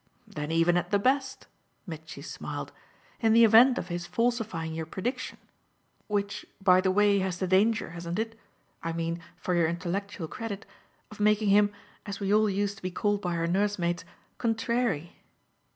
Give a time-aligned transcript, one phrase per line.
[0.25, 1.45] "Then even at the best,"
[1.85, 2.71] Mitchy smiled.
[3.19, 5.37] "In the event of his falsifying your prediction;
[6.07, 8.35] which, by the way, has the danger, hasn't it?
[8.81, 10.65] I mean for your intellectual credit
[11.11, 11.71] of making him,
[12.07, 14.03] as we all used to be called by our nursemaids,
[14.39, 15.17] 'contrairy.